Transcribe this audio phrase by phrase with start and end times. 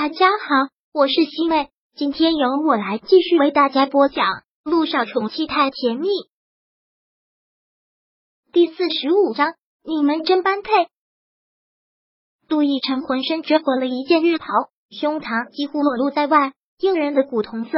[0.00, 4.26] 大家好，我是西妹，今天由我来继续为大家播讲
[4.62, 6.06] 《路上宠妻太甜蜜》
[8.52, 9.54] 第四十五章。
[9.82, 10.70] 你们真般配。
[12.46, 14.46] 杜奕晨浑身只裹了一件浴袍，
[14.88, 17.72] 胸膛几乎裸露在外，诱人的古铜色、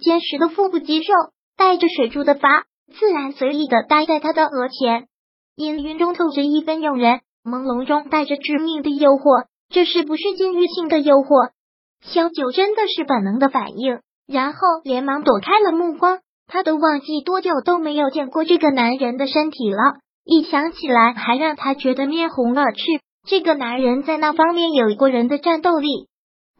[0.00, 1.14] 坚实的腹部肌肉，
[1.58, 2.64] 带着水珠的发，
[2.98, 5.08] 自然随意的搭在他的额前，
[5.56, 9.48] 氤氲中透着一分诱人，朦胧中带着致命的诱惑。
[9.68, 11.50] 这是不是禁欲性的诱惑？
[12.02, 16.20] 萧九真的是本能的反应，然后连忙躲开了目光。
[16.48, 22.82] 他都忘记多久都没有见过这个男人的身体了，一想起来还让他觉得面红耳赤。
[23.26, 25.88] 这个男人在那方面有过人的战斗力。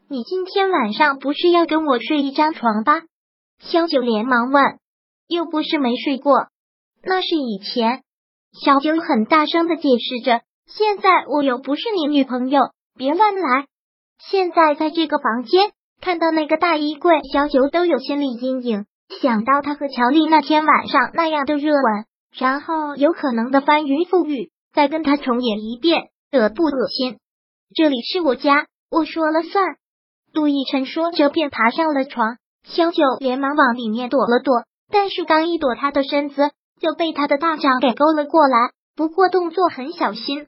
[0.08, 3.02] 你今天晚上不是要跟我睡一张床吧？
[3.60, 4.62] 萧九连忙问。
[5.28, 6.46] 又不是没睡过，
[7.02, 8.02] 那是以前。
[8.52, 10.42] 萧九很大声的解释着。
[10.66, 13.66] 现在我又不是你女朋友，别乱来。
[14.18, 15.70] 现在在这个房间
[16.00, 18.86] 看到那个大衣柜，小九都有心理阴影。
[19.20, 22.04] 想到他和乔丽那天晚上那样的热吻，
[22.36, 27.18] 然后有可能的翻云覆雨，再跟他重演一遍，恶不恶心？
[27.74, 29.76] 这里是我家，我说了算。
[30.32, 40.46] 杜奕晨说着便爬上了床，小九连忙往里面躲了躲，但是刚一躲，他的身子就被他的大掌给勾了过来，不过动作很小心。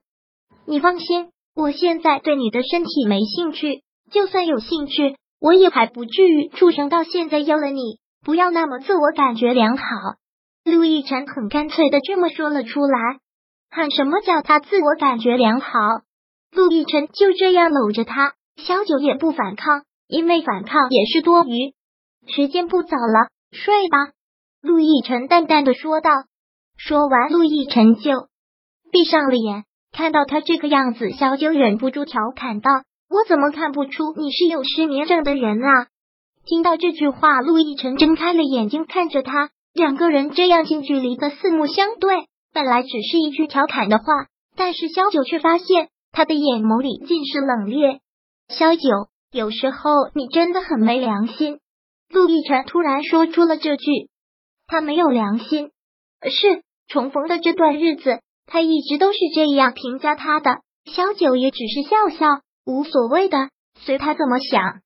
[0.67, 1.31] 你放心。
[1.59, 7.98] 我现在对你的身体没兴趣，就算有兴趣，我也还不至于出生到现在要了你。
[8.25, 9.84] 不要那么自我感觉良好。
[10.64, 13.19] 陆亦辰很干脆的这么说了出来。
[13.70, 15.73] 喊什么叫他自我感觉良好？
[16.53, 21.75] 陆亦辰就这样搂着他，小九也不反抗，因为反抗也是多余。
[22.33, 24.12] 时间不早了，睡吧。
[24.62, 26.11] 陆亦辰淡淡的说道。
[26.77, 28.29] 说完，陆亦辰就
[28.92, 29.64] 闭上了眼。
[29.92, 32.70] 看到他这个样子，小九忍不住调侃道
[33.11, 35.86] ：“我怎么看不出你是有失眠症的人啊？”
[36.45, 44.05] 听到这句话，陆亦辰睁开了眼睛看着他，两个人这样近距离的四目相对，本来只是一句调侃的话，
[44.57, 47.98] 但是萧九却发现他的眼眸里尽是冷冽。
[48.48, 48.83] 萧九，
[49.30, 51.58] 有时候你真的很没良心。
[52.11, 54.08] 陆亦辰突然说出了这句
[54.67, 55.70] ：“他没有良心。”
[56.24, 58.20] 是重逢的这段日子。
[58.51, 63.36] 他一直都是这样评价他的，萧九也只是笑笑，无所谓的，
[63.79, 64.81] 随他怎么想。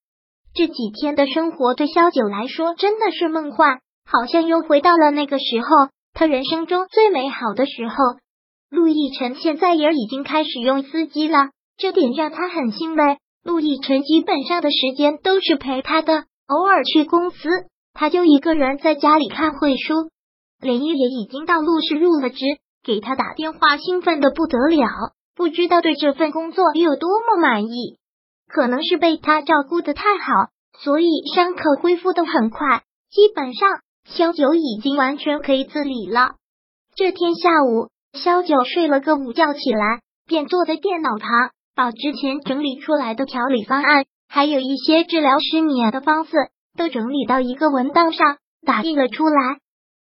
[0.53, 7.95] 这几天的生活对萧九来说真的是梦幻，好像又回到了那个时候，他人生中最美好的时候。
[8.69, 13.19] 陆亦辰现在也已经开始用司机了，这点让他很欣慰。
[13.45, 17.49] 陆亦辰基本上的时间都是陪他的，偶尔去公司，
[17.93, 20.11] 他就一个人在家里看会书。
[20.61, 22.39] 连毅也已经到陆氏入了职。
[22.85, 24.89] 给他打电话，兴奋的不得了，
[25.37, 27.99] 不知道对这份工作有多么满意。
[28.49, 36.35] 可能是被他照顾的太好，所以伤口恢复的很快，基本上萧九已经完全可以自理了。
[36.95, 46.33] 这天下午，萧九睡了个午觉，起来便坐在电脑旁，把之前整理出来的调理方案，还有一些治疗失眠的方子，
[46.77, 49.61] 都整理到一个文档上，打印了出来。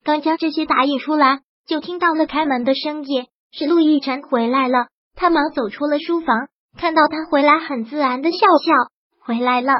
[0.03, 1.41] 刚将这些打印出来。
[1.66, 4.88] 就听到了开门的声音，是陆亦辰回来了。
[5.16, 6.47] 他忙走出了书房，
[6.78, 8.74] 看到他回来，很自然的笑笑，
[9.19, 9.74] 回来了。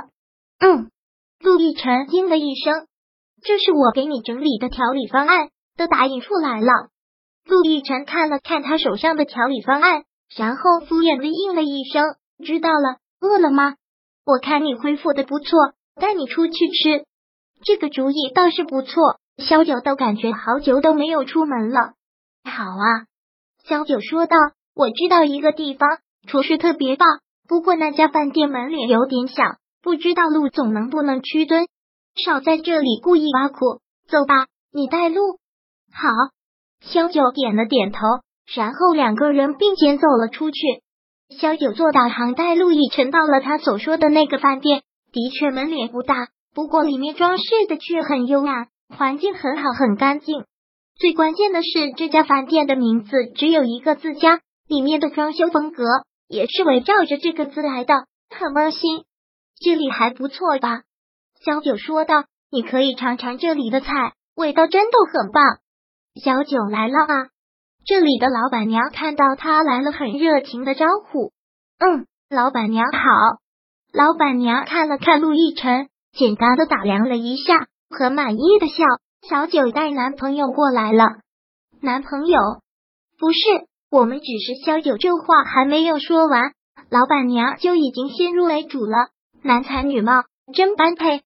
[0.60, 0.92] 嗯，
[1.40, 2.88] 陆亦辰应了一声。
[3.42, 6.68] 这是我给你整理的调理方案，都打印出来了。
[7.46, 10.04] 陆亦辰看了看他手上的调理方案，
[10.38, 12.16] 然后敷衍的应了一声，
[12.46, 12.98] 知道了。
[13.20, 13.76] 饿了吗？
[14.26, 17.06] 我看你恢复的不错，带你出去吃。
[17.66, 19.20] 这个主意倒是不错。
[19.38, 21.94] 萧九都感觉好久都没有出门了。
[22.44, 23.08] 好啊，
[23.64, 24.36] 萧九说道
[24.76, 27.08] ：“我知道一个地方，厨师特别棒。
[27.48, 29.44] 不过那家饭店门脸有点小，
[29.82, 31.68] 不知道陆总能不能屈蹲。
[32.16, 33.82] 少在这里故意挖苦。
[34.08, 35.40] 走吧，你带路。”
[35.92, 36.10] 好，
[36.82, 38.00] 萧九点了点头，
[38.54, 40.60] 然后两个人并肩走了出去。
[41.30, 44.84] 萧九做导航带路，已乘到了他所说的那个饭店。
[45.12, 48.68] 的确门脸不大，不过里面装饰的却很优雅。
[48.98, 50.46] 环境很好，很干净。
[50.96, 55.84] 最关键的是，这家饭店的名字只有一个字“家”，里面的装修风格
[56.28, 57.94] 也是围绕着这个字来的，
[58.30, 59.04] 很温馨。
[59.60, 60.84] 这里还不错吧？
[61.44, 65.44] 小九说道：“你可以尝尝这里的菜，味道真的很棒。”
[66.24, 67.30] 小九来了啊！
[67.86, 71.32] 这里的老板娘看到他来了，很热情的招呼
[71.80, 73.00] ：“嗯，老板娘好。”
[73.92, 77.68] 老板娘看了看陆亦辰，简单的打量了一下。
[77.94, 78.84] 很满意的笑，
[79.22, 81.06] 小九带男朋友过来了。
[81.80, 82.40] 男朋友
[83.20, 83.40] 不是，
[83.90, 84.98] 我们只是小九。
[84.98, 86.54] 这话还没有说完，
[86.90, 89.10] 老板娘就已经先入为主了。
[89.44, 90.24] 男才女貌，
[90.54, 91.22] 真般配。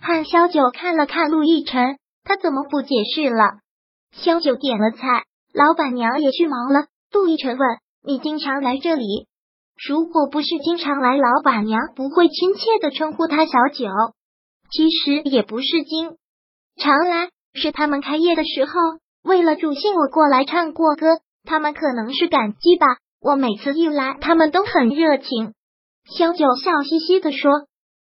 [0.00, 3.58] 看小九看了看陆亦辰，他怎么不解释了？
[4.12, 5.24] 小九点了菜，
[5.54, 6.86] 老板娘也去忙了。
[7.12, 7.68] 陆亦辰问
[8.04, 9.26] ：“你经常来这里？
[9.88, 13.86] 如果不是经常来，老板娘不会亲切的称呼他小九。
[14.70, 16.16] 其实也不是经
[16.76, 18.72] 常来，是他们开业的时候，
[19.22, 21.06] 为了助兴，我过来唱过歌。
[21.44, 22.86] 他们可能是感激吧。
[23.20, 25.54] 我每次一来，他们都很热情。”
[26.16, 27.50] 萧九笑嘻嘻的说。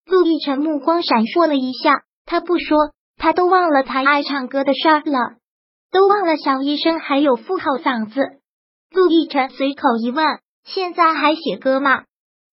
[0.06, 5.36] 陆亦辰目光闪烁了一下，他不说，他都忘了他爱唱歌的事儿了，
[5.92, 8.20] 都忘了小医生还有副好嗓子。
[8.90, 10.26] 陆亦辰随口一问
[10.66, 12.02] ：“现在还写歌吗？”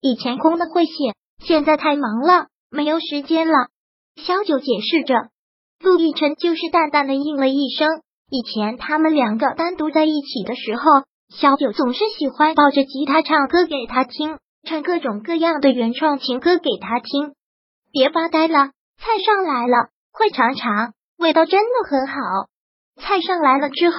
[0.01, 3.69] 以前空的会写，现在太忙了，没有时间了。
[4.17, 5.15] 萧九解释着。
[5.79, 7.87] 陆亦辰就是淡淡的应了一声。
[8.29, 10.83] 以前他们两个单独在一起的时候，
[11.29, 17.33] 萧九总是喜欢抱着吉他唱歌给他听，唱各种各样的原创情歌给他听。
[17.91, 22.15] 别发呆了，菜上来了，快尝尝，味道真的很好。
[22.99, 23.97] 菜上来了之后，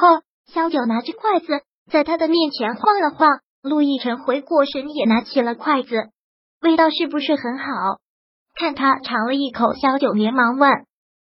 [0.53, 6.11] 萧九拿着筷子在他的面前晃了晃，陆亦辰回过神也拿起了筷子，
[6.61, 7.64] 味道是不是很好？
[8.59, 10.69] 看他尝了一口，小九连忙问：“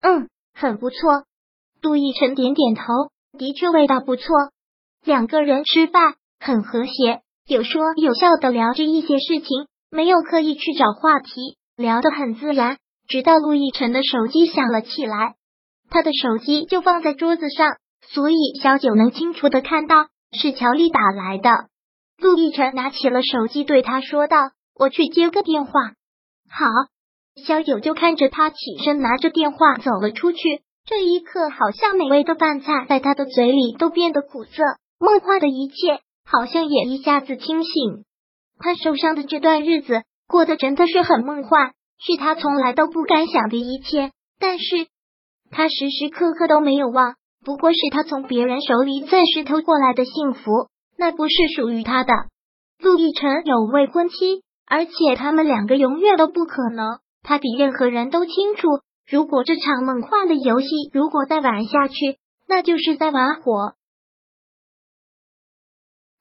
[0.01, 1.25] 嗯，很不错。”
[1.81, 2.83] 陆亦辰点点头，
[3.37, 4.27] 的确味道不错。
[5.03, 11.57] 两个人吃饭很和谐，有说有笑的聊着一些事情，没有刻意去找话题。
[11.75, 12.77] 聊得很自然，
[13.07, 15.33] 直到陆亦辰的手机响了起来，
[15.89, 19.95] 他的手机就放在桌子上，所以小九能清楚的看到
[20.31, 21.49] 是乔丽打来的。
[22.19, 24.37] 陆亦辰拿起了手机，对他说道
[24.77, 25.71] ：“我去接个电话。”
[26.49, 26.65] 好，
[27.35, 30.61] 小九就看着他起身拿着电话走了出去。
[30.85, 34.63] 这一刻，好像美味的饭菜在他的嘴里都变得苦涩，
[34.99, 38.05] 梦幻的一切好像也一下子清醒。
[38.59, 40.03] 他受伤的这段日子。
[40.27, 44.09] 过得真的是很梦幻，是他从来都不敢想的一切。
[44.39, 44.87] 但是
[45.51, 47.13] 他时时刻刻都没有忘，
[47.45, 52.11] 不过是他从别人手里暂时偷过来的幸福，那不是属于他的。
[52.79, 56.97] 陆亦辰有未婚妻，而且他们两个永远都不可能。
[57.25, 58.67] 他比任何人都清楚，
[59.07, 63.73] 如果这场梦幻的游戏如果再玩下去，那就是在玩火。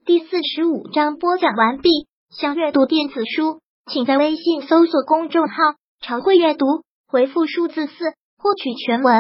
[0.07, 1.91] 第四十五章播讲完毕。
[2.31, 3.61] 想阅读电子书。
[3.87, 5.55] 请在微信搜索公众号
[6.01, 6.67] “常会阅读”，
[7.07, 7.93] 回复数字四
[8.39, 9.19] 获取全文。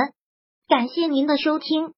[0.66, 1.92] 感谢您的收听。